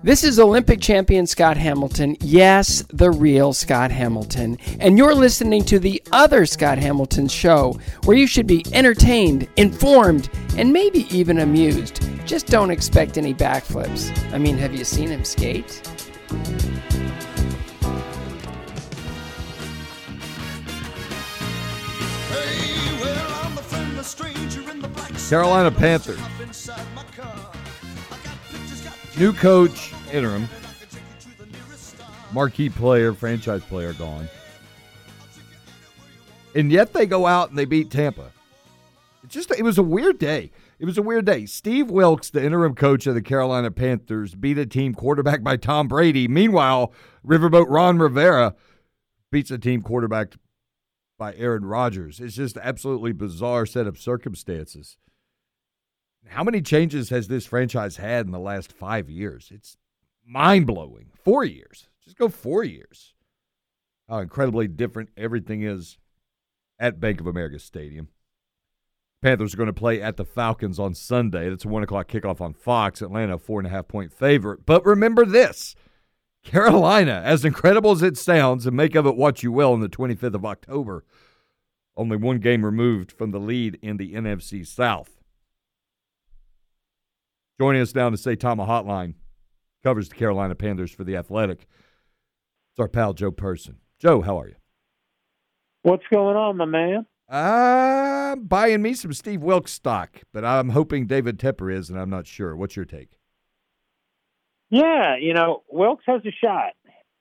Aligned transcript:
This 0.00 0.22
is 0.22 0.38
Olympic 0.38 0.80
champion 0.80 1.26
Scott 1.26 1.56
Hamilton. 1.56 2.16
Yes, 2.20 2.84
the 2.90 3.10
real 3.10 3.52
Scott 3.52 3.90
Hamilton. 3.90 4.56
And 4.78 4.96
you're 4.96 5.14
listening 5.14 5.64
to 5.64 5.80
the 5.80 6.00
other 6.12 6.46
Scott 6.46 6.78
Hamilton 6.78 7.26
show, 7.26 7.76
where 8.04 8.16
you 8.16 8.28
should 8.28 8.46
be 8.46 8.64
entertained, 8.72 9.48
informed, 9.56 10.30
and 10.56 10.72
maybe 10.72 11.12
even 11.14 11.40
amused. 11.40 12.00
Just 12.24 12.46
don't 12.46 12.70
expect 12.70 13.18
any 13.18 13.34
backflips. 13.34 14.16
I 14.32 14.38
mean, 14.38 14.56
have 14.58 14.72
you 14.72 14.84
seen 14.84 15.08
him 15.08 15.24
skate? 15.24 15.82
Carolina 25.28 25.70
Panthers. 25.72 26.20
New 29.18 29.32
coach, 29.32 29.92
interim. 30.12 30.48
Marquee 32.32 32.68
player, 32.68 33.12
franchise 33.12 33.64
player 33.64 33.92
gone. 33.94 34.28
And 36.54 36.70
yet 36.70 36.92
they 36.92 37.04
go 37.04 37.26
out 37.26 37.50
and 37.50 37.58
they 37.58 37.64
beat 37.64 37.90
Tampa. 37.90 38.30
It 39.24 39.30
just 39.30 39.50
it 39.50 39.62
was 39.62 39.76
a 39.76 39.82
weird 39.82 40.18
day. 40.18 40.52
It 40.78 40.84
was 40.84 40.98
a 40.98 41.02
weird 41.02 41.24
day. 41.24 41.46
Steve 41.46 41.90
Wilks, 41.90 42.30
the 42.30 42.44
interim 42.44 42.76
coach 42.76 43.08
of 43.08 43.14
the 43.14 43.20
Carolina 43.20 43.72
Panthers, 43.72 44.36
beat 44.36 44.56
a 44.56 44.66
team 44.66 44.94
quarterbacked 44.94 45.42
by 45.42 45.56
Tom 45.56 45.88
Brady. 45.88 46.28
Meanwhile, 46.28 46.92
Riverboat 47.26 47.66
Ron 47.68 47.98
Rivera 47.98 48.54
beats 49.32 49.50
a 49.50 49.58
team 49.58 49.82
quarterbacked 49.82 50.38
by 51.18 51.34
Aaron 51.34 51.64
Rodgers. 51.64 52.20
It's 52.20 52.36
just 52.36 52.56
absolutely 52.56 53.10
bizarre 53.10 53.66
set 53.66 53.88
of 53.88 53.98
circumstances. 53.98 54.96
How 56.26 56.44
many 56.44 56.60
changes 56.60 57.10
has 57.10 57.28
this 57.28 57.46
franchise 57.46 57.96
had 57.96 58.26
in 58.26 58.32
the 58.32 58.38
last 58.38 58.72
five 58.72 59.08
years? 59.08 59.50
It's 59.52 59.76
mind 60.26 60.66
blowing. 60.66 61.10
Four 61.24 61.44
years. 61.44 61.88
Just 62.04 62.18
go 62.18 62.28
four 62.28 62.64
years. 62.64 63.14
How 64.08 64.18
incredibly 64.18 64.68
different 64.68 65.10
everything 65.16 65.62
is 65.62 65.98
at 66.78 67.00
Bank 67.00 67.20
of 67.20 67.26
America 67.26 67.58
Stadium. 67.58 68.08
Panthers 69.20 69.52
are 69.52 69.56
going 69.56 69.66
to 69.66 69.72
play 69.72 70.00
at 70.00 70.16
the 70.16 70.24
Falcons 70.24 70.78
on 70.78 70.94
Sunday. 70.94 71.50
That's 71.50 71.64
a 71.64 71.68
one 71.68 71.82
o'clock 71.82 72.08
kickoff 72.08 72.40
on 72.40 72.54
Fox. 72.54 73.02
Atlanta, 73.02 73.38
four 73.38 73.58
and 73.58 73.66
a 73.66 73.70
half 73.70 73.88
point 73.88 74.12
favorite. 74.12 74.64
But 74.64 74.84
remember 74.86 75.24
this 75.24 75.74
Carolina, 76.44 77.20
as 77.24 77.44
incredible 77.44 77.90
as 77.90 78.02
it 78.02 78.16
sounds, 78.16 78.64
and 78.64 78.76
make 78.76 78.94
of 78.94 79.06
it 79.06 79.16
what 79.16 79.42
you 79.42 79.50
will 79.50 79.72
on 79.72 79.80
the 79.80 79.88
25th 79.88 80.34
of 80.34 80.44
October, 80.44 81.04
only 81.96 82.16
one 82.16 82.38
game 82.38 82.64
removed 82.64 83.10
from 83.10 83.32
the 83.32 83.40
lead 83.40 83.78
in 83.82 83.96
the 83.96 84.14
NFC 84.14 84.64
South. 84.66 85.17
Joining 87.60 87.82
us 87.82 87.92
now 87.92 88.08
to 88.08 88.16
say 88.16 88.36
Tama 88.36 88.66
Hotline 88.66 89.14
covers 89.82 90.08
the 90.08 90.14
Carolina 90.14 90.54
Panthers 90.54 90.92
for 90.92 91.02
the 91.02 91.16
Athletic. 91.16 91.66
It's 92.70 92.78
our 92.78 92.86
pal 92.86 93.14
Joe 93.14 93.32
Person. 93.32 93.78
Joe, 93.98 94.20
how 94.20 94.38
are 94.40 94.48
you? 94.48 94.54
What's 95.82 96.04
going 96.12 96.36
on, 96.36 96.56
my 96.56 96.66
man? 96.66 97.06
I'm 97.28 98.44
buying 98.44 98.80
me 98.80 98.94
some 98.94 99.12
Steve 99.12 99.42
Wilks 99.42 99.72
stock, 99.72 100.22
but 100.32 100.44
I'm 100.44 100.68
hoping 100.68 101.06
David 101.06 101.38
Tepper 101.38 101.74
is, 101.74 101.90
and 101.90 101.98
I'm 101.98 102.10
not 102.10 102.28
sure. 102.28 102.54
What's 102.54 102.76
your 102.76 102.84
take? 102.84 103.18
Yeah, 104.70 105.16
you 105.16 105.34
know, 105.34 105.64
Wilks 105.68 106.04
has 106.06 106.22
a 106.24 106.30
shot. 106.30 106.74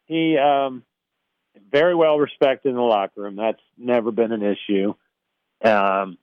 He 0.05 0.37
um 0.37 0.83
very 1.71 1.95
well 1.95 2.19
respected 2.19 2.69
in 2.69 2.75
the 2.75 2.81
locker 2.81 3.21
room. 3.21 3.35
That's 3.35 3.61
never 3.75 4.11
been 4.11 4.31
an 4.31 4.43
issue. 4.43 4.93
Um 5.63 6.17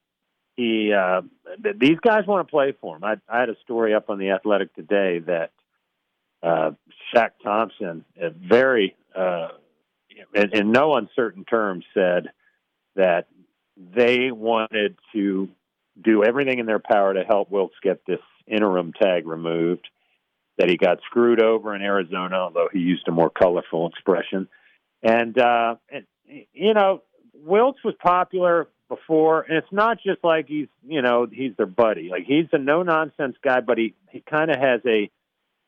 he 0.57 0.93
uh, 0.93 1.23
these 1.59 1.99
guys 2.01 2.27
want 2.27 2.47
to 2.47 2.51
play 2.51 2.75
for 2.81 2.97
him. 2.97 3.05
I, 3.05 3.17
I 3.29 3.41
had 3.41 3.49
a 3.49 3.57
story 3.65 3.95
up 3.95 4.11
on 4.11 4.19
the 4.19 4.31
Athletic 4.31 4.75
today 4.75 5.21
that 5.21 5.51
uh, 6.43 6.73
Shaq 7.15 7.31
Thompson, 7.43 8.05
very 8.17 8.95
uh, 9.15 9.49
in, 10.35 10.51
in 10.53 10.73
no 10.73 10.95
uncertain 10.95 11.45
terms, 11.45 11.85
said 11.95 12.31
that 12.95 13.27
they 13.77 14.31
wanted 14.31 14.97
to 15.13 15.49
do 16.01 16.23
everything 16.23 16.59
in 16.59 16.67
their 16.67 16.81
power 16.81 17.15
to 17.15 17.25
help 17.25 17.51
Wilks 17.51 17.77
get 17.83 18.05
this 18.07 18.21
interim 18.47 18.93
tag 18.93 19.27
removed. 19.27 19.89
That 20.57 20.69
he 20.69 20.77
got 20.77 20.99
screwed 21.07 21.43
over 21.43 21.75
in 21.75 21.83
Arizona, 21.83 22.37
although 22.37 22.69
he 22.73 22.79
used 22.79 23.09
a 23.09 23.11
more 23.11 23.29
colorful 23.29 23.89
expression. 23.89 24.47
And, 25.03 25.37
uh, 25.37 25.75
and 25.91 26.07
you 26.53 26.75
know, 26.75 27.03
Wilks 27.33 27.83
was 27.83 27.95
popular 28.01 28.69
before, 28.95 29.43
and 29.43 29.57
it's 29.57 29.73
not 29.73 29.99
just 30.05 30.23
like 30.23 30.47
he's 30.49 30.69
you 30.87 31.03
know 31.03 31.27
he's 31.31 31.57
their 31.57 31.67
buddy. 31.67 32.09
Like 32.11 32.25
he's 32.25 32.47
a 32.53 32.59
no 32.59 32.83
nonsense 32.83 33.37
guy, 33.43 33.61
but 33.61 33.79
he 33.79 33.95
he 34.11 34.23
kind 34.29 34.51
of 34.51 34.59
has 34.59 34.81
a 34.87 35.11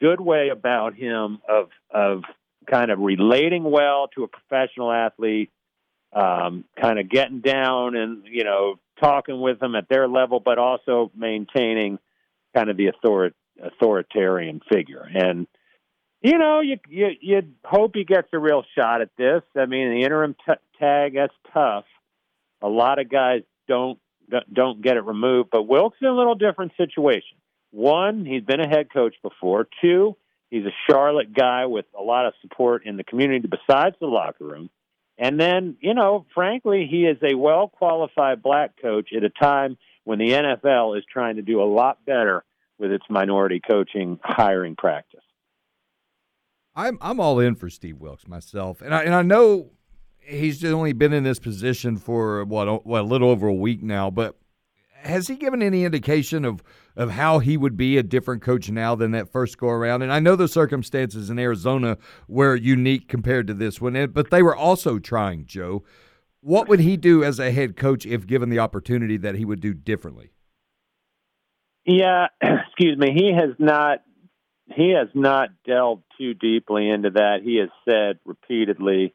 good 0.00 0.20
way 0.20 0.48
about 0.50 0.94
him 0.94 1.40
of 1.48 1.68
of 1.90 2.22
kind 2.70 2.90
of 2.90 2.98
relating 2.98 3.64
well 3.64 4.08
to 4.14 4.24
a 4.24 4.28
professional 4.28 4.90
athlete, 4.90 5.50
um, 6.12 6.64
kind 6.80 6.98
of 6.98 7.08
getting 7.08 7.40
down 7.40 7.96
and 7.96 8.24
you 8.26 8.44
know 8.44 8.78
talking 9.00 9.40
with 9.40 9.60
them 9.60 9.74
at 9.74 9.88
their 9.88 10.08
level, 10.08 10.40
but 10.40 10.58
also 10.58 11.10
maintaining 11.14 11.98
kind 12.54 12.70
of 12.70 12.76
the 12.76 12.88
author- 12.88 13.34
authoritarian 13.62 14.60
figure. 14.72 15.06
And 15.14 15.46
you 16.22 16.38
know, 16.38 16.60
you 16.60 16.78
you 16.88 17.08
you 17.20 17.42
hope 17.64 17.92
he 17.94 18.04
gets 18.04 18.28
a 18.32 18.38
real 18.38 18.64
shot 18.76 19.00
at 19.00 19.10
this. 19.16 19.42
I 19.56 19.66
mean, 19.66 19.90
the 19.90 20.02
interim 20.04 20.34
t- 20.46 20.54
tag 20.78 21.14
that's 21.14 21.34
tough 21.52 21.84
a 22.62 22.68
lot 22.68 22.98
of 22.98 23.10
guys 23.10 23.42
don't 23.68 23.98
don't 24.52 24.82
get 24.82 24.96
it 24.96 25.04
removed, 25.04 25.50
but 25.52 25.64
Wilks 25.64 25.98
in 26.00 26.08
a 26.08 26.14
little 26.14 26.34
different 26.34 26.72
situation. 26.76 27.38
One, 27.70 28.24
he's 28.24 28.42
been 28.42 28.60
a 28.60 28.68
head 28.68 28.92
coach 28.92 29.14
before. 29.22 29.68
Two, 29.80 30.16
he's 30.50 30.64
a 30.64 30.74
Charlotte 30.90 31.32
guy 31.32 31.66
with 31.66 31.84
a 31.96 32.02
lot 32.02 32.26
of 32.26 32.34
support 32.40 32.86
in 32.86 32.96
the 32.96 33.04
community 33.04 33.46
besides 33.48 33.96
the 34.00 34.06
locker 34.06 34.44
room. 34.44 34.70
And 35.18 35.40
then, 35.40 35.76
you 35.80 35.94
know, 35.94 36.26
frankly, 36.34 36.88
he 36.90 37.04
is 37.04 37.18
a 37.22 37.34
well 37.34 37.68
qualified 37.68 38.42
black 38.42 38.72
coach 38.80 39.10
at 39.16 39.24
a 39.24 39.30
time 39.30 39.78
when 40.04 40.18
the 40.18 40.30
NFL 40.30 40.98
is 40.98 41.04
trying 41.10 41.36
to 41.36 41.42
do 41.42 41.62
a 41.62 41.64
lot 41.64 42.04
better 42.04 42.44
with 42.78 42.90
its 42.90 43.04
minority 43.08 43.60
coaching 43.60 44.18
hiring 44.22 44.76
practice. 44.76 45.20
I'm 46.74 46.98
I'm 47.00 47.18
all 47.18 47.40
in 47.40 47.54
for 47.54 47.70
Steve 47.70 47.98
Wilks 47.98 48.28
myself, 48.28 48.82
and 48.82 48.94
I 48.94 49.04
and 49.04 49.14
I 49.14 49.22
know 49.22 49.70
he's 50.26 50.64
only 50.64 50.92
been 50.92 51.12
in 51.12 51.24
this 51.24 51.38
position 51.38 51.96
for 51.96 52.44
what, 52.44 52.86
what 52.86 53.02
a 53.02 53.04
little 53.04 53.30
over 53.30 53.46
a 53.46 53.54
week 53.54 53.82
now, 53.82 54.10
but 54.10 54.36
has 54.94 55.28
he 55.28 55.36
given 55.36 55.62
any 55.62 55.84
indication 55.84 56.44
of 56.44 56.62
of 56.96 57.10
how 57.10 57.40
he 57.40 57.58
would 57.58 57.76
be 57.76 57.98
a 57.98 58.02
different 58.02 58.40
coach 58.40 58.70
now 58.70 58.94
than 58.94 59.10
that 59.10 59.30
first 59.30 59.58
go 59.58 59.68
around? 59.68 60.02
And 60.02 60.12
I 60.12 60.18
know 60.18 60.34
the 60.34 60.48
circumstances 60.48 61.28
in 61.28 61.38
Arizona 61.38 61.98
were 62.26 62.56
unique 62.56 63.06
compared 63.06 63.46
to 63.48 63.54
this 63.54 63.80
one, 63.80 64.10
but 64.12 64.30
they 64.30 64.42
were 64.42 64.56
also 64.56 64.98
trying. 64.98 65.44
Joe, 65.44 65.84
what 66.40 66.68
would 66.68 66.80
he 66.80 66.96
do 66.96 67.22
as 67.22 67.38
a 67.38 67.52
head 67.52 67.76
coach 67.76 68.06
if 68.06 68.26
given 68.26 68.48
the 68.48 68.58
opportunity 68.58 69.18
that 69.18 69.34
he 69.34 69.44
would 69.44 69.60
do 69.60 69.74
differently? 69.74 70.30
Yeah, 71.84 72.28
excuse 72.40 72.98
me. 72.98 73.12
He 73.12 73.32
has 73.34 73.54
not. 73.58 74.02
He 74.74 74.94
has 74.98 75.08
not 75.14 75.50
delved 75.64 76.02
too 76.18 76.34
deeply 76.34 76.88
into 76.88 77.10
that. 77.10 77.42
He 77.44 77.58
has 77.58 77.68
said 77.84 78.18
repeatedly 78.24 79.14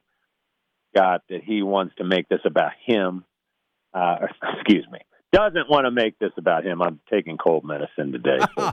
Scott 0.93 1.23
that 1.29 1.43
he 1.43 1.61
wants 1.61 1.95
to 1.97 2.03
make 2.03 2.29
this 2.29 2.41
about 2.45 2.71
him. 2.85 3.25
Uh, 3.93 4.27
excuse 4.55 4.85
me, 4.91 4.99
doesn't 5.31 5.69
want 5.69 5.85
to 5.85 5.91
make 5.91 6.19
this 6.19 6.31
about 6.37 6.65
him. 6.65 6.81
I'm 6.81 6.99
taking 7.11 7.37
cold 7.37 7.63
medicine 7.63 8.11
today. 8.11 8.39
So 8.57 8.71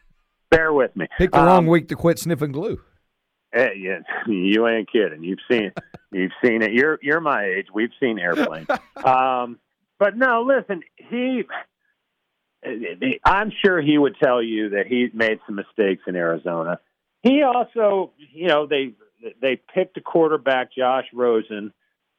bear 0.50 0.72
with 0.72 0.94
me. 0.96 1.06
Pick 1.18 1.32
the 1.32 1.40
um, 1.40 1.46
wrong 1.46 1.66
week 1.66 1.88
to 1.88 1.96
quit 1.96 2.18
sniffing 2.18 2.52
glue. 2.52 2.80
Hey, 3.52 3.74
yeah, 3.78 3.98
you 4.26 4.66
ain't 4.66 4.90
kidding. 4.90 5.22
You've 5.22 5.40
seen, 5.50 5.72
you've 6.10 6.32
seen 6.44 6.62
it. 6.62 6.72
You're 6.72 6.98
you're 7.02 7.20
my 7.20 7.44
age. 7.44 7.66
We've 7.72 7.90
seen 8.00 8.18
airplanes. 8.18 8.68
Um, 9.04 9.58
but 9.98 10.16
no, 10.16 10.42
listen. 10.42 10.82
He, 10.96 11.44
I'm 13.24 13.52
sure 13.64 13.80
he 13.80 13.98
would 13.98 14.16
tell 14.22 14.42
you 14.42 14.70
that 14.70 14.86
he 14.86 15.08
made 15.12 15.40
some 15.46 15.56
mistakes 15.56 16.02
in 16.06 16.16
Arizona. 16.16 16.78
He 17.22 17.42
also, 17.42 18.12
you 18.32 18.48
know, 18.48 18.66
they 18.66 18.94
they 19.40 19.60
picked 19.74 19.96
a 19.96 20.00
quarterback, 20.00 20.72
Josh 20.72 21.06
Rosen, 21.12 21.72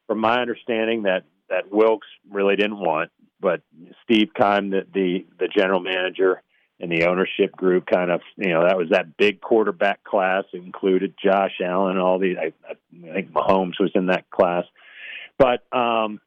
from 0.08 0.20
my 0.20 0.40
understanding 0.40 1.04
that 1.04 1.24
that 1.50 1.72
Wilks 1.72 2.08
really 2.30 2.56
didn't 2.56 2.80
want, 2.80 3.12
but 3.40 3.62
Steve 4.04 4.30
Keim, 4.36 4.70
the 4.70 4.86
the, 4.94 5.26
the 5.40 5.48
general 5.48 5.80
manager 5.80 6.42
and 6.80 6.92
the 6.92 7.06
ownership 7.06 7.52
group, 7.52 7.86
kind 7.86 8.12
of 8.12 8.22
you 8.38 8.50
know 8.50 8.66
that 8.66 8.78
was 8.78 8.90
that 8.92 9.18
big 9.18 9.42
quarterback 9.42 10.04
class 10.04 10.44
it 10.54 10.64
included 10.64 11.14
Josh 11.24 11.60
Allen, 11.64 11.98
all 11.98 12.20
these. 12.20 12.38
I, 12.38 12.54
I 12.70 13.14
think 13.14 13.32
Mahomes 13.32 13.80
was 13.80 13.92
in 13.96 14.08
that 14.08 14.30
class, 14.30 14.66
but 15.38 15.64
um, 15.78 16.20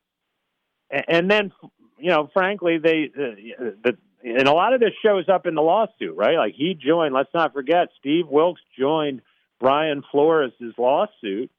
and 0.90 1.04
and 1.08 1.30
then 1.30 1.52
you 1.98 2.10
know, 2.10 2.30
frankly, 2.32 2.78
they 2.78 3.10
uh, 3.14 3.70
the 3.82 3.96
and 4.22 4.48
a 4.48 4.52
lot 4.52 4.72
of 4.72 4.80
this 4.80 4.92
shows 5.04 5.28
up 5.28 5.46
in 5.46 5.54
the 5.54 5.62
lawsuit, 5.62 6.16
right? 6.16 6.36
Like 6.36 6.54
he 6.54 6.74
joined. 6.74 7.14
Let's 7.14 7.32
not 7.32 7.52
forget, 7.52 7.88
Steve 7.98 8.26
Wilks 8.28 8.60
joined 8.78 9.22
Brian 9.60 10.02
Flores' 10.10 10.52
lawsuit 10.78 11.50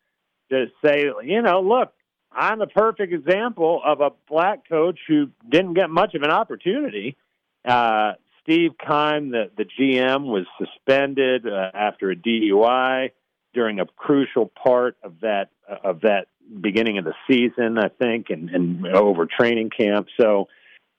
to 0.49 0.65
say, 0.83 1.05
you 1.23 1.41
know, 1.41 1.61
look, 1.61 1.93
I'm 2.31 2.61
a 2.61 2.67
perfect 2.67 3.13
example 3.13 3.81
of 3.83 4.01
a 4.01 4.11
black 4.29 4.67
coach 4.69 4.99
who 5.07 5.29
didn't 5.49 5.73
get 5.73 5.89
much 5.89 6.13
of 6.13 6.21
an 6.21 6.31
opportunity. 6.31 7.17
Uh, 7.65 8.13
Steve 8.43 8.71
Keim, 8.79 9.31
the, 9.31 9.49
the 9.57 9.65
GM, 9.65 10.25
was 10.25 10.45
suspended 10.57 11.45
uh, 11.47 11.71
after 11.73 12.11
a 12.11 12.15
DUI 12.15 13.11
during 13.53 13.79
a 13.79 13.85
crucial 13.85 14.51
part 14.63 14.97
of 15.03 15.19
that 15.21 15.49
uh, 15.69 15.75
of 15.83 16.01
that 16.01 16.27
beginning 16.61 16.97
of 16.97 17.05
the 17.05 17.13
season, 17.29 17.77
I 17.77 17.89
think, 17.89 18.27
and, 18.29 18.49
and 18.49 18.87
over 18.87 19.25
training 19.25 19.69
camp. 19.69 20.07
So, 20.19 20.47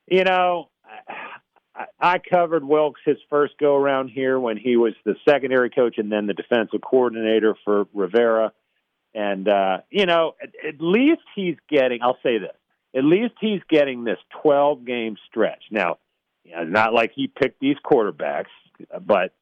you 0.06 0.24
know, 0.24 0.68
I, 2.00 2.18
covered 2.18 2.64
Wilks 2.64 3.00
his 3.04 3.18
first 3.30 3.54
go 3.58 3.76
around 3.76 4.08
here 4.08 4.38
when 4.38 4.56
he 4.56 4.76
was 4.76 4.94
the 5.04 5.14
secondary 5.28 5.70
coach 5.70 5.98
and 5.98 6.10
then 6.10 6.26
the 6.26 6.34
defensive 6.34 6.80
coordinator 6.80 7.54
for 7.64 7.86
Rivera. 7.94 8.52
And 9.14 9.48
uh, 9.48 9.78
you 9.90 10.06
know, 10.06 10.34
at, 10.42 10.50
at 10.66 10.80
least 10.80 11.22
he's 11.34 11.56
getting. 11.68 12.00
I'll 12.02 12.18
say 12.22 12.38
this: 12.38 12.56
at 12.94 13.04
least 13.04 13.34
he's 13.40 13.60
getting 13.68 14.04
this 14.04 14.18
12 14.42 14.84
game 14.84 15.16
stretch. 15.28 15.62
Now, 15.70 15.98
you 16.44 16.52
know, 16.52 16.64
not 16.64 16.92
like 16.92 17.12
he 17.14 17.26
picked 17.26 17.60
these 17.60 17.76
quarterbacks, 17.84 18.46
but 19.00 19.32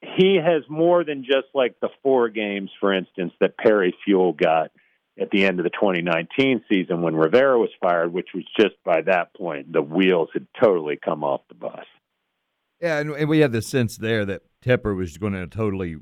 he 0.00 0.38
has 0.42 0.62
more 0.68 1.04
than 1.04 1.24
just 1.24 1.48
like 1.54 1.78
the 1.80 1.90
four 2.02 2.28
games, 2.28 2.70
for 2.80 2.92
instance, 2.92 3.32
that 3.40 3.56
Perry 3.58 3.94
Fewell 4.04 4.32
got 4.32 4.70
at 5.18 5.30
the 5.30 5.44
end 5.44 5.60
of 5.60 5.64
the 5.64 5.70
2019 5.70 6.64
season 6.68 7.02
when 7.02 7.16
Rivera 7.16 7.58
was 7.58 7.70
fired, 7.80 8.12
which 8.12 8.28
was 8.34 8.44
just 8.58 8.74
by 8.84 9.02
that 9.02 9.34
point 9.34 9.72
the 9.72 9.82
wheels 9.82 10.28
had 10.32 10.46
totally 10.60 10.98
come 11.02 11.24
off 11.24 11.42
the 11.48 11.54
bus. 11.54 11.84
Yeah, 12.80 12.98
and, 12.98 13.10
and 13.10 13.28
we 13.28 13.40
had 13.40 13.52
the 13.52 13.62
sense 13.62 13.96
there 13.96 14.24
that 14.24 14.42
Tepper 14.64 14.96
was 14.96 15.18
going 15.18 15.34
to 15.34 15.46
totally 15.46 15.96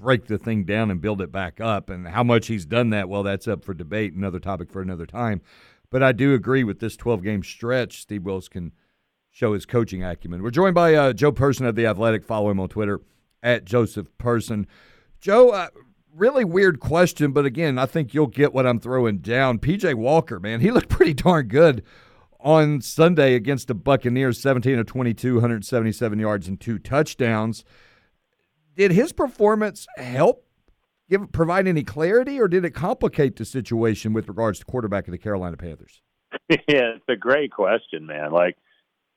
break 0.00 0.26
the 0.26 0.38
thing 0.38 0.64
down 0.64 0.90
and 0.90 1.00
build 1.00 1.20
it 1.20 1.30
back 1.30 1.60
up. 1.60 1.88
And 1.88 2.08
how 2.08 2.24
much 2.24 2.48
he's 2.48 2.66
done 2.66 2.90
that, 2.90 3.08
well, 3.08 3.22
that's 3.22 3.46
up 3.46 3.64
for 3.64 3.74
debate, 3.74 4.14
another 4.14 4.40
topic 4.40 4.70
for 4.70 4.82
another 4.82 5.06
time. 5.06 5.40
But 5.90 6.02
I 6.02 6.12
do 6.12 6.34
agree 6.34 6.64
with 6.64 6.80
this 6.80 6.96
12 6.96 7.22
game 7.22 7.42
stretch. 7.42 8.00
Steve 8.00 8.24
Wilks 8.24 8.48
can 8.48 8.72
show 9.30 9.52
his 9.54 9.66
coaching 9.66 10.02
acumen. 10.02 10.42
We're 10.42 10.50
joined 10.50 10.74
by 10.74 10.94
uh, 10.94 11.12
Joe 11.12 11.32
Person 11.32 11.66
of 11.66 11.76
The 11.76 11.86
Athletic. 11.86 12.24
Follow 12.24 12.50
him 12.50 12.60
on 12.60 12.68
Twitter 12.68 13.00
at 13.42 13.64
Joseph 13.64 14.08
Person. 14.18 14.66
Joe, 15.20 15.50
uh, 15.50 15.68
really 16.14 16.44
weird 16.44 16.80
question, 16.80 17.32
but 17.32 17.44
again, 17.44 17.78
I 17.78 17.86
think 17.86 18.14
you'll 18.14 18.26
get 18.26 18.54
what 18.54 18.66
I'm 18.66 18.80
throwing 18.80 19.18
down. 19.18 19.58
PJ 19.58 19.94
Walker, 19.94 20.38
man, 20.40 20.60
he 20.60 20.70
looked 20.70 20.88
pretty 20.90 21.14
darn 21.14 21.48
good 21.48 21.82
on 22.40 22.80
Sunday 22.80 23.34
against 23.34 23.68
the 23.68 23.74
Buccaneers 23.74 24.40
17 24.40 24.78
of 24.78 24.86
22, 24.86 25.34
177 25.34 26.18
yards 26.18 26.46
and 26.46 26.60
two 26.60 26.78
touchdowns. 26.78 27.64
Did 28.76 28.90
his 28.90 29.12
performance 29.12 29.86
help 29.96 30.46
give 31.08 31.32
provide 31.32 31.66
any 31.66 31.82
clarity, 31.82 32.40
or 32.40 32.48
did 32.48 32.64
it 32.64 32.70
complicate 32.70 33.36
the 33.36 33.44
situation 33.44 34.12
with 34.12 34.28
regards 34.28 34.58
to 34.58 34.64
quarterback 34.64 35.06
of 35.06 35.12
the 35.12 35.18
Carolina 35.18 35.56
Panthers? 35.56 36.02
yeah, 36.48 36.96
it's 36.96 37.08
a 37.08 37.16
great 37.16 37.52
question, 37.52 38.06
man. 38.06 38.32
Like, 38.32 38.56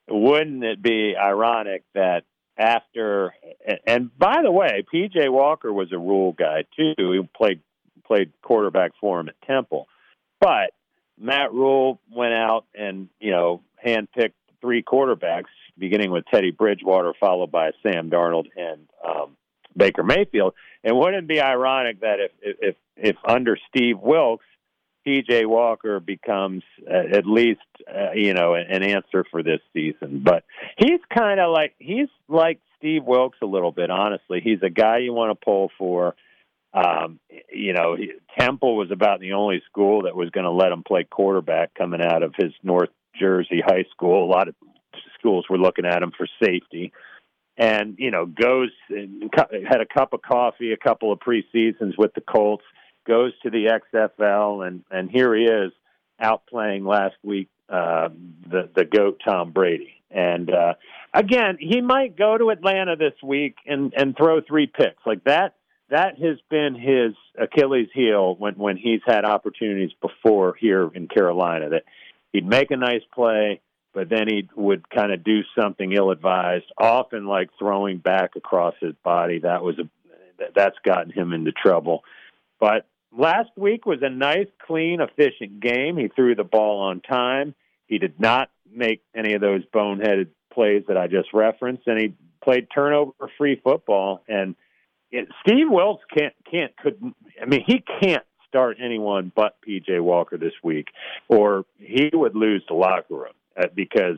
wouldn't 0.10 0.64
it 0.64 0.82
be 0.82 1.16
ironic 1.18 1.84
that 1.96 2.24
after 2.58 3.34
and 3.86 4.16
by 4.18 4.42
the 4.44 4.52
way, 4.52 4.84
PJ 4.94 5.32
Walker 5.32 5.72
was 5.72 5.92
a 5.92 5.98
Rhule 5.98 6.34
guy 6.34 6.64
too. 6.76 6.94
He 6.98 7.22
played 7.36 7.62
played 8.06 8.32
quarterback 8.42 8.92
for 9.00 9.20
him 9.20 9.30
at 9.30 9.36
Temple. 9.46 9.88
But 10.40 10.72
Matt 11.20 11.54
Rhule 11.54 12.00
went 12.12 12.34
out 12.34 12.66
and, 12.76 13.10
you 13.20 13.32
know, 13.32 13.62
handpicked 13.86 14.34
three 14.62 14.84
quarterbacks, 14.84 15.46
beginning 15.78 16.12
with 16.12 16.26
Teddy 16.32 16.52
Bridgewater, 16.52 17.14
followed 17.20 17.52
by 17.52 17.72
Sam 17.84 18.10
Darnold 18.10 18.48
and 18.56 18.88
um, 19.06 19.36
Baker 19.76 20.04
Mayfield. 20.04 20.54
And 20.84 20.98
wouldn't 20.98 21.24
it 21.24 21.28
be 21.28 21.42
ironic 21.42 22.02
that 22.02 22.20
if 22.20 22.32
if 22.42 22.76
if 22.96 23.16
under 23.28 23.58
Steve 23.70 24.00
Wilks, 24.00 24.46
PJ 25.08 25.46
Walker 25.46 26.00
becomes 26.00 26.64
uh, 26.90 27.16
at 27.16 27.26
least 27.26 27.62
uh, 27.88 28.12
you 28.14 28.34
know 28.34 28.56
an 28.56 28.84
answer 28.84 29.24
for 29.32 29.42
this 29.42 29.62
season. 29.74 30.22
But 30.24 30.44
he's 30.78 31.00
kind 31.16 31.40
of 31.40 31.52
like 31.52 31.76
he's 31.80 32.10
like 32.28 32.60
Steve 32.78 33.04
Wilks 33.06 33.38
a 33.42 33.46
little 33.46 33.72
bit. 33.72 33.90
Honestly, 33.90 34.42
he's 34.44 34.62
a 34.64 34.70
guy 34.70 35.00
you 35.00 35.14
want 35.14 35.32
to 35.32 35.46
pull 35.46 35.72
for. 35.78 36.16
Um, 36.74 37.20
you 37.52 37.74
know, 37.74 37.96
Temple 38.38 38.76
was 38.76 38.92
about 38.92 39.20
the 39.20 39.34
only 39.34 39.64
school 39.70 40.04
that 40.04 40.16
was 40.16 40.30
going 40.30 40.44
to 40.44 40.52
let 40.52 40.72
him 40.72 40.84
play 40.84 41.06
quarterback 41.06 41.74
coming 41.74 42.02
out 42.02 42.22
of 42.22 42.34
his 42.38 42.52
North 42.62 42.90
Jersey 43.20 43.62
high 43.66 43.86
school. 43.92 44.26
A 44.26 44.30
lot 44.30 44.50
of 44.50 44.56
schools 45.18 45.46
were 45.50 45.58
looking 45.58 45.86
at 45.86 46.04
him 46.04 46.12
for 46.16 46.28
safety 46.44 46.92
and 47.58 47.96
you 47.98 48.12
know 48.12 48.26
goes 48.26 48.70
and 48.90 49.32
had 49.68 49.82
a 49.82 49.86
cup 49.86 50.14
of 50.14 50.22
coffee, 50.22 50.72
a 50.74 50.78
couple 50.78 51.12
of 51.12 51.20
preseasons 51.20 51.98
with 51.98 52.14
the 52.14 52.22
Colts, 52.22 52.64
goes 53.08 53.32
to 53.44 53.50
the 53.50 53.80
XFL, 53.94 54.68
and 54.68 54.84
and 54.92 55.10
here 55.10 55.34
he 55.36 55.46
is 55.46 55.72
out 56.20 56.46
playing 56.48 56.86
last 56.86 57.16
week 57.24 57.50
uh, 57.70 58.10
the 58.50 58.70
the 58.76 58.86
goat 58.86 59.22
Tom 59.26 59.52
Brady. 59.52 59.94
And 60.10 60.50
uh, 60.50 60.74
again, 61.14 61.58
he 61.60 61.82
might 61.82 62.18
go 62.18 62.38
to 62.38 62.50
Atlanta 62.50 62.96
this 62.96 63.14
week 63.24 63.56
and 63.66 63.94
and 63.96 64.16
throw 64.16 64.42
three 64.42 64.68
picks 64.68 65.06
like 65.06 65.24
that. 65.26 65.56
That 65.90 66.20
has 66.20 66.38
been 66.50 66.76
his 66.76 67.16
Achilles 67.42 67.90
heel 67.94 68.36
when 68.36 68.56
when 68.56 68.78
he's 68.78 69.02
had 69.06 69.26
opportunities 69.26 69.92
before 70.02 70.56
here 70.60 70.90
in 70.94 71.08
Carolina. 71.08 71.70
That 71.70 71.84
he'd 72.32 72.48
make 72.48 72.72
a 72.72 72.78
nice 72.78 73.04
play, 73.14 73.62
but 73.94 74.10
then 74.10 74.28
he 74.28 74.50
would 74.56 74.90
kind 74.90 75.12
of 75.12 75.24
do 75.24 75.42
something 75.60 75.92
ill-advised, 75.94 76.66
often 76.78 77.26
like 77.26 77.50
throwing 77.58 77.98
back 77.98 78.36
across 78.36 78.76
his 78.80 78.94
body. 79.04 79.40
That 79.40 79.64
was 79.64 79.78
a 79.80 79.90
that's 80.56 80.78
gotten 80.86 81.12
him 81.12 81.34
into 81.34 81.52
trouble. 81.52 82.04
But 82.60 82.86
last 83.16 83.50
week 83.56 83.86
was 83.86 84.00
a 84.02 84.10
nice, 84.10 84.48
clean, 84.66 85.00
efficient 85.02 85.60
game. 85.60 85.98
He 85.98 86.08
threw 86.08 86.36
the 86.36 86.44
ball 86.44 86.80
on 86.80 87.02
time. 87.02 87.56
He 87.88 87.98
did 87.98 88.20
not 88.20 88.50
make 88.72 89.02
any 89.16 89.34
of 89.34 89.42
those 89.42 89.64
boneheaded 89.74 90.28
plays 90.54 90.84
that 90.88 90.98
I 90.98 91.08
just 91.08 91.34
referenced, 91.34 91.88
and 91.88 92.00
he 92.00 92.14
played 92.44 92.68
turnover-free 92.74 93.62
football. 93.64 94.24
And 94.28 94.56
it, 95.12 95.28
Steve 95.42 95.68
Wilks 95.70 96.04
can't 96.16 96.34
can't 96.50 96.76
could 96.78 97.02
I 97.42 97.46
mean 97.46 97.64
he 97.66 97.84
can't 98.02 98.24
start 98.48 98.78
anyone 98.84 99.32
but 99.36 99.58
PJ 99.68 100.02
Walker 100.02 100.38
this 100.38 100.54
week, 100.64 100.88
or 101.28 101.66
he 101.78 102.10
would 102.14 102.36
lose 102.36 102.64
the 102.68 102.74
locker 102.74 103.16
room. 103.16 103.34
Uh, 103.56 103.68
because 103.74 104.18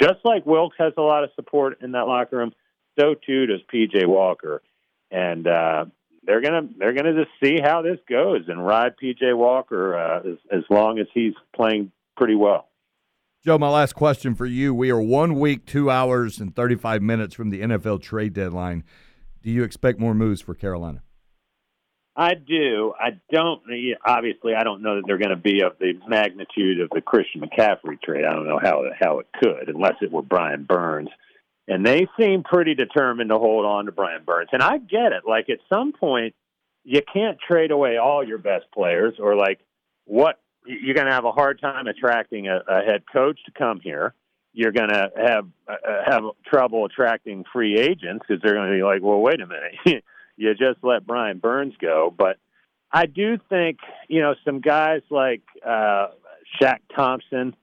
just 0.00 0.24
like 0.24 0.44
Wilks 0.46 0.76
has 0.78 0.92
a 0.96 1.02
lot 1.02 1.24
of 1.24 1.30
support 1.34 1.80
in 1.82 1.92
that 1.92 2.06
locker 2.06 2.36
room, 2.36 2.52
so 2.98 3.14
too 3.14 3.46
does 3.46 3.60
PJ 3.72 4.06
Walker, 4.06 4.62
and 5.10 5.46
uh, 5.46 5.84
they're 6.26 6.40
gonna 6.40 6.68
they're 6.78 6.92
gonna 6.92 7.14
just 7.14 7.30
see 7.42 7.60
how 7.62 7.82
this 7.82 7.98
goes 8.08 8.42
and 8.48 8.64
ride 8.64 8.94
PJ 9.02 9.36
Walker 9.36 9.96
uh, 9.96 10.20
as, 10.20 10.38
as 10.50 10.62
long 10.70 10.98
as 10.98 11.06
he's 11.14 11.34
playing 11.54 11.92
pretty 12.16 12.34
well. 12.34 12.68
Joe, 13.44 13.58
my 13.58 13.68
last 13.68 13.94
question 13.94 14.34
for 14.34 14.46
you. 14.46 14.72
We 14.72 14.90
are 14.90 15.00
one 15.00 15.38
week, 15.38 15.66
two 15.66 15.90
hours, 15.90 16.40
and 16.40 16.56
35 16.56 17.02
minutes 17.02 17.34
from 17.34 17.50
the 17.50 17.60
NFL 17.60 18.00
trade 18.00 18.32
deadline. 18.32 18.84
Do 19.42 19.50
you 19.50 19.64
expect 19.64 20.00
more 20.00 20.14
moves 20.14 20.40
for 20.40 20.54
Carolina? 20.54 21.02
I 22.16 22.34
do. 22.34 22.94
I 22.98 23.10
don't. 23.30 23.60
Obviously, 24.06 24.54
I 24.54 24.62
don't 24.62 24.82
know 24.82 24.96
that 24.96 25.02
they're 25.06 25.18
going 25.18 25.30
to 25.30 25.36
be 25.36 25.62
of 25.62 25.72
the 25.78 25.92
magnitude 26.08 26.80
of 26.80 26.88
the 26.90 27.02
Christian 27.02 27.42
McCaffrey 27.42 28.00
trade. 28.00 28.24
I 28.24 28.32
don't 28.32 28.46
know 28.46 28.60
how 28.62 28.84
how 28.98 29.18
it 29.18 29.26
could, 29.38 29.68
unless 29.68 29.96
it 30.00 30.12
were 30.12 30.22
Brian 30.22 30.64
Burns. 30.64 31.10
And 31.66 31.84
they 31.84 32.06
seem 32.18 32.42
pretty 32.42 32.74
determined 32.74 33.30
to 33.30 33.38
hold 33.38 33.64
on 33.64 33.86
to 33.86 33.92
Brian 33.92 34.22
Burns. 34.24 34.50
And 34.52 34.62
I 34.62 34.78
get 34.78 35.12
it. 35.12 35.22
Like 35.26 35.48
at 35.48 35.58
some 35.72 35.92
point, 35.92 36.34
you 36.84 37.00
can't 37.10 37.38
trade 37.40 37.70
away 37.70 37.96
all 37.96 38.26
your 38.26 38.38
best 38.38 38.66
players, 38.72 39.14
or 39.18 39.34
like 39.34 39.60
what 40.04 40.40
you're 40.66 40.94
going 40.94 41.06
to 41.06 41.12
have 41.12 41.24
a 41.24 41.32
hard 41.32 41.60
time 41.60 41.86
attracting 41.86 42.48
a, 42.48 42.60
a 42.68 42.82
head 42.82 43.04
coach 43.10 43.38
to 43.46 43.52
come 43.52 43.80
here. 43.80 44.14
You're 44.52 44.72
going 44.72 44.90
to 44.90 45.10
have 45.16 45.46
uh, 45.66 45.74
have 46.06 46.22
trouble 46.46 46.84
attracting 46.84 47.44
free 47.52 47.78
agents 47.78 48.24
because 48.26 48.42
they're 48.42 48.54
going 48.54 48.70
to 48.70 48.76
be 48.76 48.82
like, 48.82 49.02
well, 49.02 49.18
wait 49.18 49.40
a 49.40 49.46
minute. 49.46 50.04
you 50.36 50.54
just 50.54 50.78
let 50.82 51.06
Brian 51.06 51.38
Burns 51.38 51.74
go. 51.80 52.14
But 52.16 52.36
I 52.92 53.06
do 53.06 53.38
think, 53.48 53.78
you 54.08 54.20
know, 54.20 54.34
some 54.44 54.60
guys 54.60 55.00
like 55.10 55.42
uh, 55.66 56.08
Shaq 56.60 56.78
Thompson, 56.94 57.56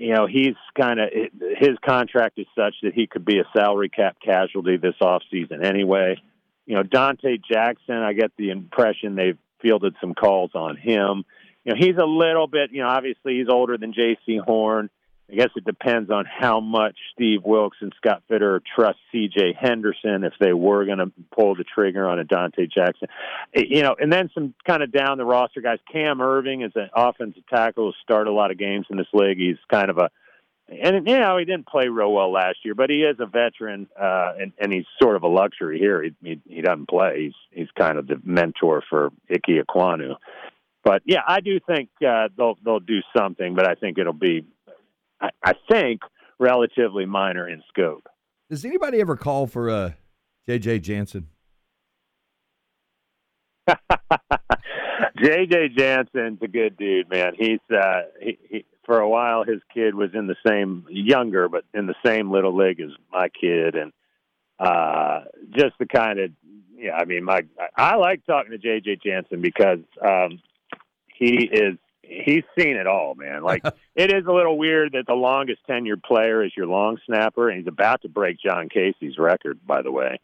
you 0.00 0.14
know, 0.14 0.26
he's 0.26 0.54
kind 0.74 0.98
of 0.98 1.10
his 1.58 1.76
contract 1.84 2.38
is 2.38 2.46
such 2.56 2.74
that 2.82 2.94
he 2.94 3.06
could 3.06 3.26
be 3.26 3.38
a 3.38 3.44
salary 3.54 3.90
cap 3.90 4.16
casualty 4.24 4.78
this 4.78 4.94
offseason 5.02 5.62
anyway. 5.62 6.16
You 6.64 6.76
know, 6.76 6.82
Donte 6.82 7.42
Jackson, 7.44 7.96
I 7.96 8.14
get 8.14 8.32
the 8.38 8.48
impression 8.48 9.14
they've 9.14 9.36
fielded 9.60 9.94
some 10.00 10.14
calls 10.14 10.52
on 10.54 10.78
him. 10.78 11.24
You 11.64 11.74
know, 11.74 11.78
he's 11.78 11.98
a 12.00 12.06
little 12.06 12.46
bit, 12.46 12.70
you 12.72 12.80
know, 12.80 12.88
obviously 12.88 13.36
he's 13.38 13.48
older 13.50 13.76
than 13.76 13.92
Jaycee 13.92 14.40
Horn. 14.42 14.88
I 15.30 15.34
guess 15.34 15.50
it 15.54 15.64
depends 15.64 16.10
on 16.10 16.24
how 16.24 16.60
much 16.60 16.96
Steve 17.14 17.42
Wilks 17.44 17.78
and 17.80 17.92
Scott 17.96 18.22
Fitterer 18.28 18.60
trust 18.74 18.98
C.J. 19.12 19.56
Henderson 19.58 20.24
if 20.24 20.32
they 20.40 20.52
were 20.52 20.84
going 20.84 20.98
to 20.98 21.12
pull 21.34 21.54
the 21.54 21.64
trigger 21.64 22.08
on 22.08 22.18
a 22.18 22.24
Donte 22.24 22.70
Jackson. 22.70 23.08
Eh, 23.54 23.64
you 23.68 23.82
know, 23.82 23.94
and 23.98 24.12
then 24.12 24.30
some 24.34 24.54
kind 24.66 24.82
of 24.82 24.90
down 24.90 25.18
the 25.18 25.24
roster 25.24 25.60
guys. 25.60 25.78
Cam 25.90 26.18
Erving 26.18 26.66
is 26.66 26.72
an 26.74 26.90
offensive 26.94 27.46
tackle 27.48 27.86
who 27.86 27.92
started 28.02 28.30
a 28.30 28.34
lot 28.34 28.50
of 28.50 28.58
games 28.58 28.86
in 28.90 28.96
this 28.96 29.06
league. 29.12 29.38
He's 29.38 29.58
kind 29.70 29.90
of 29.90 29.98
a 29.98 30.10
and 30.70 31.06
you 31.06 31.18
know 31.18 31.36
he 31.36 31.44
didn't 31.44 31.66
play 31.66 31.88
real 31.88 32.12
well 32.12 32.32
last 32.32 32.58
year, 32.64 32.74
but 32.74 32.90
he 32.90 32.98
is 33.02 33.16
a 33.18 33.26
veteran, 33.26 33.88
uh, 34.00 34.34
and 34.38 34.52
and 34.58 34.72
he's 34.72 34.84
sort 35.02 35.16
of 35.16 35.24
a 35.24 35.28
luxury 35.28 35.78
here. 35.78 36.02
He 36.02 36.14
he, 36.22 36.40
he 36.48 36.60
doesn't 36.60 36.88
play. 36.88 37.24
He's 37.24 37.34
he's 37.50 37.70
kind 37.76 37.98
of 37.98 38.06
the 38.06 38.20
mentor 38.24 38.82
for 38.88 39.10
Ike 39.30 39.64
Ekwonu. 39.66 40.14
But 40.82 41.02
yeah, 41.04 41.20
I 41.26 41.40
do 41.40 41.58
think 41.60 41.90
uh, 42.06 42.28
they'll 42.36 42.56
they'll 42.64 42.80
do 42.80 43.00
something, 43.16 43.54
but 43.54 43.68
I 43.68 43.74
think 43.74 43.98
it'll 43.98 44.12
be 44.12 44.46
I, 45.20 45.30
I 45.44 45.54
think, 45.70 46.00
relatively 46.38 47.06
minor 47.06 47.48
in 47.48 47.62
scope. 47.68 48.06
Does 48.48 48.64
anybody 48.64 49.00
ever 49.00 49.16
call 49.16 49.46
for 49.46 49.70
uh, 49.70 49.92
J.J. 50.46 50.80
Jansen? 50.80 51.28
JJ 55.18 55.76
Jansen's 55.76 56.38
a 56.42 56.48
good 56.48 56.76
dude, 56.76 57.08
man. 57.10 57.34
He's 57.38 57.60
uh 57.70 58.02
he, 58.20 58.38
he 58.48 58.64
for 58.84 58.98
a 58.98 59.08
while 59.08 59.44
his 59.44 59.60
kid 59.72 59.94
was 59.94 60.10
in 60.14 60.26
the 60.26 60.36
same 60.46 60.84
younger 60.88 61.48
but 61.48 61.64
in 61.74 61.86
the 61.86 61.94
same 62.04 62.30
little 62.30 62.56
league 62.56 62.80
as 62.80 62.90
my 63.12 63.28
kid 63.28 63.76
and 63.76 63.92
uh 64.58 65.20
just 65.50 65.74
the 65.78 65.86
kind 65.86 66.18
of 66.18 66.30
yeah, 66.76 66.96
I 66.96 67.04
mean 67.04 67.24
my 67.24 67.42
I 67.76 67.96
like 67.96 68.24
talking 68.24 68.52
to 68.52 68.58
JJ 68.58 69.02
Jansen 69.02 69.40
because 69.40 69.80
um 70.02 70.40
he 71.14 71.44
is 71.44 71.76
he's 72.10 72.44
seen 72.58 72.76
it 72.76 72.86
all, 72.86 73.14
man. 73.14 73.42
Like 73.42 73.62
it 73.94 74.12
is 74.12 74.26
a 74.26 74.32
little 74.32 74.58
weird 74.58 74.92
that 74.92 75.06
the 75.06 75.14
longest 75.14 75.60
tenured 75.68 76.02
player 76.02 76.44
is 76.44 76.52
your 76.56 76.66
long 76.66 76.98
snapper 77.06 77.48
and 77.48 77.58
he's 77.58 77.68
about 77.68 78.02
to 78.02 78.08
break 78.08 78.38
John 78.40 78.68
Kasay's 78.68 79.18
record, 79.18 79.58
by 79.66 79.82
the 79.82 79.92
way. 79.92 80.20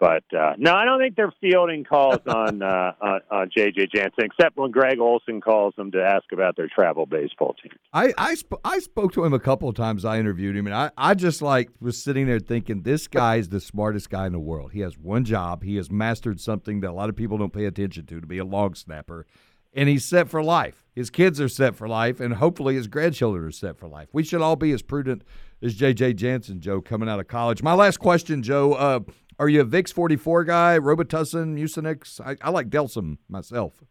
But 0.00 0.22
uh, 0.32 0.52
no, 0.58 0.74
I 0.74 0.84
don't 0.84 1.00
think 1.00 1.16
they're 1.16 1.34
fielding 1.40 1.82
calls 1.82 2.20
on, 2.26 2.62
uh, 2.62 2.92
on 3.00 3.20
on 3.32 3.50
JJ 3.50 3.90
Jansen, 3.92 4.26
except 4.26 4.56
when 4.56 4.70
Greg 4.70 5.00
Olsen 5.00 5.40
calls 5.40 5.74
them 5.76 5.90
to 5.90 6.00
ask 6.00 6.30
about 6.32 6.56
their 6.56 6.68
travel 6.68 7.04
baseball 7.04 7.56
team. 7.60 7.72
I 7.92 8.12
I, 8.16 8.34
sp- 8.38 8.62
I 8.64 8.78
spoke 8.78 9.12
to 9.14 9.24
him 9.24 9.32
a 9.32 9.40
couple 9.40 9.68
of 9.68 9.74
times. 9.74 10.04
I 10.04 10.20
interviewed 10.20 10.56
him, 10.56 10.66
and 10.66 10.74
I, 10.74 10.92
I 10.96 11.14
just 11.14 11.42
like 11.42 11.70
was 11.80 12.00
sitting 12.00 12.26
there 12.26 12.38
thinking, 12.38 12.82
this 12.82 13.08
guy 13.08 13.36
is 13.36 13.48
the 13.48 13.60
smartest 13.60 14.08
guy 14.08 14.26
in 14.26 14.32
the 14.32 14.38
world. 14.38 14.70
He 14.70 14.80
has 14.80 14.96
one 14.96 15.24
job. 15.24 15.64
He 15.64 15.74
has 15.76 15.90
mastered 15.90 16.40
something 16.40 16.78
that 16.80 16.90
a 16.90 16.92
lot 16.92 17.08
of 17.08 17.16
people 17.16 17.36
don't 17.36 17.52
pay 17.52 17.64
attention 17.64 18.06
to, 18.06 18.20
to 18.20 18.26
be 18.26 18.38
a 18.38 18.44
long 18.44 18.76
snapper, 18.76 19.26
and 19.72 19.88
he's 19.88 20.04
set 20.04 20.28
for 20.28 20.42
life. 20.42 20.84
His 20.94 21.10
kids 21.10 21.40
are 21.40 21.48
set 21.48 21.76
for 21.76 21.86
life, 21.88 22.20
and 22.20 22.34
hopefully 22.34 22.74
his 22.74 22.86
grandchildren 22.86 23.44
are 23.44 23.52
set 23.52 23.78
for 23.78 23.88
life. 23.88 24.08
We 24.12 24.24
should 24.24 24.42
all 24.42 24.56
be 24.56 24.72
as 24.72 24.82
prudent 24.82 25.22
as 25.62 25.76
JJ 25.76 26.16
Jansen, 26.16 26.60
Joe, 26.60 26.80
coming 26.80 27.08
out 27.08 27.20
of 27.20 27.28
college. 27.28 27.62
My 27.62 27.74
last 27.74 27.98
question, 27.98 28.42
Joe. 28.42 28.72
Uh, 28.72 29.00
are 29.38 29.48
you 29.48 29.60
a 29.60 29.64
Vicks 29.64 29.92
44 29.92 30.44
guy, 30.44 30.78
Robitussin, 30.78 31.54
Mucinex? 31.54 32.20
I, 32.20 32.36
I 32.42 32.50
like 32.50 32.68
Delsym 32.68 33.18
myself. 33.28 33.84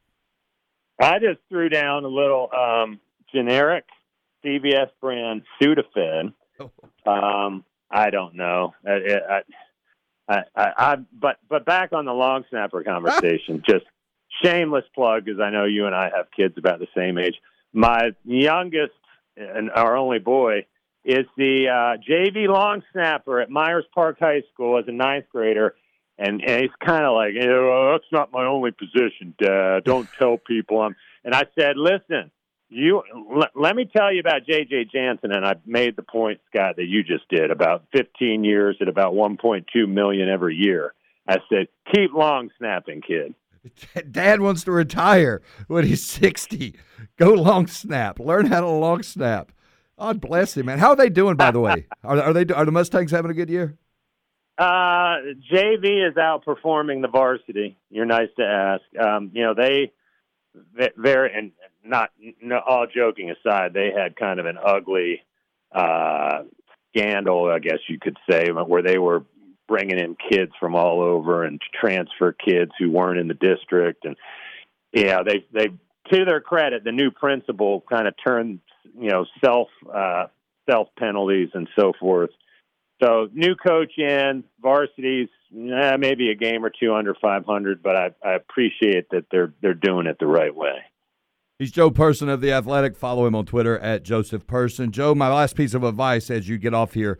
I 1.01 1.19
just 1.19 1.39
threw 1.49 1.69
down 1.69 2.03
a 2.03 2.09
little 2.09 2.49
um, 2.53 2.99
generic 3.33 3.85
CVS 4.43 4.89
brand 4.99 5.43
Sudafed. 5.61 6.33
Um, 7.05 7.63
I 7.89 8.09
don't 8.09 8.35
know. 8.35 8.73
I, 8.85 9.41
I, 10.29 10.43
I, 10.55 10.71
I, 10.77 10.95
but 11.13 11.37
but 11.47 11.65
back 11.65 11.93
on 11.93 12.05
the 12.05 12.13
long 12.13 12.43
snapper 12.49 12.83
conversation, 12.83 13.63
just 13.69 13.85
shameless 14.43 14.85
plug 14.93 15.25
because 15.25 15.39
I 15.39 15.49
know 15.49 15.65
you 15.65 15.85
and 15.85 15.95
I 15.95 16.09
have 16.15 16.27
kids 16.35 16.55
about 16.57 16.79
the 16.79 16.87
same 16.95 17.17
age. 17.17 17.35
My 17.73 18.11
youngest 18.23 18.93
and 19.35 19.69
our 19.71 19.95
only 19.95 20.19
boy 20.19 20.65
is 21.05 21.25
the 21.37 21.67
uh, 21.69 21.97
JV 22.09 22.47
long 22.47 22.83
snapper 22.91 23.39
at 23.39 23.49
Myers 23.49 23.85
Park 23.93 24.17
High 24.19 24.43
School 24.53 24.77
as 24.77 24.85
a 24.87 24.91
ninth 24.91 25.25
grader. 25.31 25.75
And, 26.19 26.41
and 26.41 26.61
he's 26.61 26.71
kind 26.83 27.05
of 27.05 27.13
like, 27.13 27.33
know, 27.35 27.91
that's 27.91 28.11
not 28.11 28.31
my 28.31 28.45
only 28.45 28.71
position, 28.71 29.35
Dad. 29.39 29.83
Don't 29.83 30.09
tell 30.17 30.37
people 30.37 30.81
I'm. 30.81 30.95
And 31.23 31.35
I 31.35 31.43
said, 31.57 31.77
listen, 31.77 32.31
you 32.69 33.03
l- 33.15 33.47
let 33.55 33.75
me 33.75 33.85
tell 33.85 34.11
you 34.11 34.19
about 34.19 34.45
J.J. 34.47 34.89
Jansen, 34.91 35.31
and 35.31 35.45
I 35.45 35.55
made 35.65 35.95
the 35.95 36.03
point, 36.03 36.41
Scott, 36.49 36.77
that 36.77 36.85
you 36.85 37.03
just 37.03 37.29
did 37.29 37.51
about 37.51 37.85
15 37.95 38.43
years 38.43 38.77
at 38.81 38.87
about 38.87 39.13
1.2 39.13 39.65
million 39.87 40.27
every 40.27 40.55
year. 40.55 40.93
I 41.27 41.37
said, 41.49 41.67
keep 41.93 42.13
long 42.13 42.49
snapping, 42.57 43.01
kid. 43.01 43.35
Dad 44.11 44.41
wants 44.41 44.63
to 44.65 44.71
retire 44.71 45.41
when 45.67 45.85
he's 45.85 46.05
60. 46.05 46.75
Go 47.17 47.33
long 47.33 47.67
snap. 47.67 48.19
Learn 48.19 48.47
how 48.47 48.61
to 48.61 48.67
long 48.67 49.03
snap. 49.03 49.51
God 49.99 50.21
bless 50.21 50.55
him, 50.55 50.67
man. 50.67 50.79
How 50.79 50.89
are 50.89 50.95
they 50.95 51.09
doing, 51.09 51.35
by 51.35 51.51
the 51.51 51.59
way? 51.59 51.87
Are, 52.03 52.21
are 52.21 52.33
they 52.33 52.53
are 52.53 52.65
the 52.65 52.71
Mustangs 52.71 53.11
having 53.11 53.31
a 53.31 53.33
good 53.33 53.49
year? 53.49 53.75
Uh, 54.57 55.17
JV 55.51 56.07
is 56.07 56.15
outperforming 56.15 57.01
the 57.01 57.07
varsity. 57.07 57.77
You're 57.89 58.05
nice 58.05 58.29
to 58.37 58.43
ask. 58.43 58.83
Um, 59.05 59.31
you 59.33 59.43
know 59.43 59.53
they, 59.53 59.91
very 60.95 61.31
and 61.33 61.51
not 61.83 62.11
no, 62.41 62.59
all 62.65 62.87
joking 62.87 63.31
aside, 63.31 63.73
they 63.73 63.91
had 63.95 64.15
kind 64.15 64.39
of 64.39 64.45
an 64.45 64.57
ugly 64.63 65.21
uh, 65.71 66.43
scandal, 66.89 67.51
I 67.51 67.59
guess 67.59 67.79
you 67.87 67.99
could 67.99 68.17
say, 68.29 68.49
where 68.49 68.81
they 68.81 68.97
were 68.97 69.23
bringing 69.67 69.99
in 69.99 70.15
kids 70.29 70.51
from 70.59 70.75
all 70.75 71.01
over 71.01 71.43
and 71.43 71.61
transfer 71.79 72.31
kids 72.31 72.71
who 72.79 72.91
weren't 72.91 73.19
in 73.19 73.27
the 73.27 73.33
district, 73.33 74.05
and 74.05 74.15
yeah, 74.93 75.23
they 75.23 75.45
they 75.53 75.67
to 76.11 76.25
their 76.25 76.41
credit, 76.41 76.83
the 76.83 76.91
new 76.91 77.11
principal 77.11 77.83
kind 77.89 78.07
of 78.07 78.13
turned 78.25 78.59
you 78.97 79.09
know 79.09 79.25
self 79.43 79.67
uh, 79.93 80.27
self 80.69 80.89
penalties 80.97 81.49
and 81.53 81.67
so 81.77 81.93
forth. 81.99 82.29
So 83.01 83.29
new 83.31 83.55
coach 83.55 83.91
in 83.97 84.43
varsities, 84.59 85.29
eh, 85.53 85.97
maybe 85.97 86.31
a 86.31 86.35
game 86.35 86.65
or 86.65 86.71
two 86.71 86.95
under 86.95 87.13
500, 87.13 87.83
but 87.83 87.95
I, 87.95 88.09
I 88.25 88.33
appreciate 88.33 89.09
that 89.11 89.25
they're 89.31 89.53
they're 89.61 89.73
doing 89.73 90.07
it 90.07 90.17
the 90.19 90.27
right 90.27 90.55
way. 90.55 90.77
He's 91.59 91.71
Joe 91.71 91.89
Person 91.89 92.29
of 92.29 92.41
the 92.41 92.51
Athletic. 92.51 92.95
Follow 92.95 93.25
him 93.25 93.33
on 93.33 93.45
Twitter 93.45 93.79
at 93.79 94.03
Joseph 94.03 94.45
Person. 94.45 94.91
Joe, 94.91 95.15
my 95.15 95.27
last 95.27 95.55
piece 95.55 95.73
of 95.73 95.83
advice 95.83 96.29
as 96.29 96.47
you 96.47 96.57
get 96.57 96.73
off 96.73 96.93
here: 96.93 97.19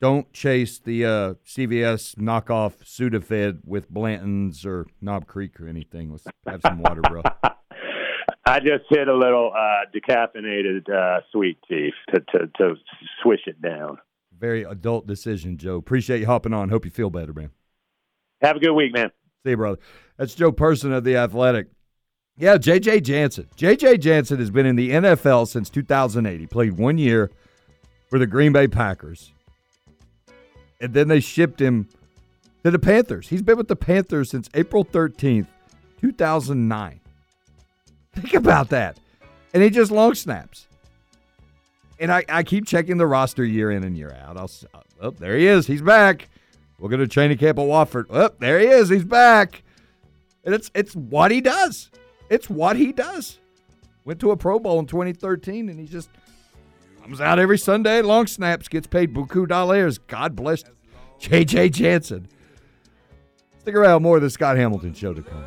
don't 0.00 0.32
chase 0.32 0.78
the 0.78 1.04
uh, 1.04 1.34
CVS 1.46 2.16
knockoff 2.16 2.84
Sudafed 2.84 3.60
with 3.64 3.90
Blanton's 3.90 4.66
or 4.66 4.86
Knob 5.00 5.26
Creek 5.26 5.60
or 5.60 5.68
anything. 5.68 6.10
Let's 6.10 6.24
have 6.46 6.60
some 6.62 6.80
water, 6.80 7.00
bro. 7.02 7.22
I 8.48 8.60
just 8.60 8.84
hit 8.88 9.08
a 9.08 9.16
little 9.16 9.52
uh, 9.56 9.90
decaffeinated 9.94 10.88
uh, 10.88 11.20
sweet 11.32 11.58
tea 11.68 11.92
to, 12.14 12.20
to, 12.20 12.46
to 12.58 12.74
swish 13.22 13.40
it 13.46 13.60
down. 13.60 13.98
Very 14.38 14.62
adult 14.62 15.06
decision, 15.06 15.56
Joe. 15.56 15.76
Appreciate 15.76 16.20
you 16.20 16.26
hopping 16.26 16.52
on. 16.52 16.68
Hope 16.68 16.84
you 16.84 16.90
feel 16.90 17.10
better, 17.10 17.32
man. 17.32 17.50
Have 18.42 18.56
a 18.56 18.60
good 18.60 18.74
week, 18.74 18.92
man. 18.94 19.10
See 19.44 19.50
you, 19.50 19.56
brother. 19.56 19.78
That's 20.16 20.34
Joe 20.34 20.52
Person 20.52 20.92
of 20.92 21.04
the 21.04 21.16
Athletic. 21.16 21.68
Yeah, 22.36 22.58
J.J. 22.58 23.00
Jansen. 23.00 23.48
J.J. 23.56 23.96
Jansen 23.98 24.38
has 24.38 24.50
been 24.50 24.66
in 24.66 24.76
the 24.76 24.90
NFL 24.90 25.48
since 25.48 25.70
2008. 25.70 26.38
He 26.38 26.46
played 26.46 26.76
one 26.76 26.98
year 26.98 27.30
for 28.10 28.18
the 28.18 28.26
Green 28.26 28.52
Bay 28.52 28.68
Packers. 28.68 29.32
And 30.80 30.92
then 30.92 31.08
they 31.08 31.20
shipped 31.20 31.60
him 31.60 31.88
to 32.64 32.70
the 32.70 32.78
Panthers. 32.78 33.28
He's 33.28 33.42
been 33.42 33.56
with 33.56 33.68
the 33.68 33.76
Panthers 33.76 34.30
since 34.30 34.50
April 34.54 34.84
13th, 34.84 35.46
2009. 36.00 37.00
Think 38.14 38.34
about 38.34 38.70
that. 38.70 38.98
And 39.54 39.62
he 39.62 39.70
just 39.70 39.90
long 39.90 40.14
snaps. 40.14 40.66
And 41.98 42.12
I, 42.12 42.24
I 42.28 42.42
keep 42.42 42.66
checking 42.66 42.98
the 42.98 43.06
roster 43.06 43.44
year 43.44 43.70
in 43.70 43.84
and 43.84 43.96
year 43.96 44.14
out. 44.22 44.36
I'll 44.36 44.50
uh, 44.74 44.80
oh, 45.00 45.10
there 45.10 45.36
he 45.36 45.46
is. 45.46 45.66
He's 45.66 45.80
back. 45.80 46.28
We'll 46.78 46.90
go 46.90 46.98
to 46.98 47.08
training 47.08 47.38
camp 47.38 47.58
at 47.58 47.64
Wofford. 47.64 48.06
Oh, 48.10 48.30
there 48.38 48.58
he 48.58 48.66
is. 48.66 48.90
He's 48.90 49.04
back. 49.04 49.62
And 50.44 50.54
it's 50.54 50.70
it's 50.74 50.94
what 50.94 51.30
he 51.30 51.40
does. 51.40 51.90
It's 52.28 52.50
what 52.50 52.76
he 52.76 52.92
does. 52.92 53.38
Went 54.04 54.20
to 54.20 54.30
a 54.30 54.36
Pro 54.36 54.58
Bowl 54.58 54.78
in 54.78 54.86
2013 54.86 55.68
and 55.68 55.80
he 55.80 55.86
just 55.86 56.10
comes 57.06 57.20
out 57.20 57.38
every 57.38 57.56
Sunday, 57.56 58.02
long 58.02 58.26
snaps, 58.26 58.66
gets 58.66 58.88
paid 58.88 59.14
buku 59.14 59.46
dollars. 59.46 59.96
God 59.98 60.34
bless 60.34 60.64
JJ 61.20 61.70
Jansen. 61.70 62.26
Stick 63.60 63.76
around 63.76 64.02
more 64.02 64.16
of 64.16 64.22
the 64.22 64.30
Scott 64.30 64.56
Hamilton 64.56 64.92
show 64.92 65.14
to 65.14 65.22
come. 65.22 65.44